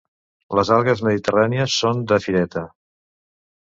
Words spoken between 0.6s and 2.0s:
algues mediterrànies